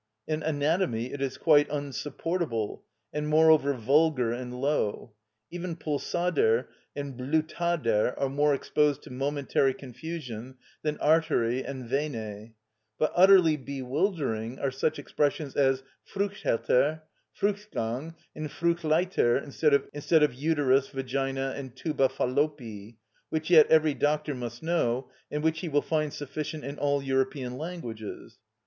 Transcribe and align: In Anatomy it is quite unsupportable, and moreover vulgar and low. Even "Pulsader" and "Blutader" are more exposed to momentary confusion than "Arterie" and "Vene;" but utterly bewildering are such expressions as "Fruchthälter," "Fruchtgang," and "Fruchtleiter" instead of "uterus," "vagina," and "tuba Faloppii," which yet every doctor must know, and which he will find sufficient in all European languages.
In 0.27 0.41
Anatomy 0.41 1.13
it 1.13 1.21
is 1.21 1.37
quite 1.37 1.69
unsupportable, 1.69 2.81
and 3.13 3.27
moreover 3.27 3.75
vulgar 3.75 4.31
and 4.31 4.59
low. 4.59 5.13
Even 5.51 5.75
"Pulsader" 5.75 6.65
and 6.95 7.15
"Blutader" 7.15 8.15
are 8.19 8.27
more 8.27 8.55
exposed 8.55 9.03
to 9.03 9.11
momentary 9.11 9.75
confusion 9.75 10.55
than 10.81 10.97
"Arterie" 10.97 11.63
and 11.63 11.85
"Vene;" 11.87 12.55
but 12.97 13.11
utterly 13.15 13.55
bewildering 13.57 14.57
are 14.57 14.71
such 14.71 14.97
expressions 14.97 15.55
as 15.55 15.83
"Fruchthälter," 16.11 17.01
"Fruchtgang," 17.39 18.15
and 18.35 18.49
"Fruchtleiter" 18.49 19.37
instead 19.37 20.23
of 20.23 20.33
"uterus," 20.33 20.87
"vagina," 20.87 21.53
and 21.55 21.75
"tuba 21.75 22.07
Faloppii," 22.09 22.95
which 23.29 23.51
yet 23.51 23.67
every 23.69 23.93
doctor 23.93 24.33
must 24.33 24.63
know, 24.63 25.11
and 25.29 25.43
which 25.43 25.59
he 25.59 25.69
will 25.69 25.79
find 25.83 26.11
sufficient 26.11 26.63
in 26.63 26.79
all 26.79 27.03
European 27.03 27.55
languages. 27.59 28.39